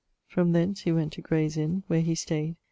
From 0.27 0.51
thence 0.53 0.81
he 0.81 0.91
went 0.91 1.13
to 1.13 1.21
Grayes 1.21 1.57
Inne, 1.57 1.83
where 1.85 2.01
he 2.01 2.15
stayd 2.15 2.55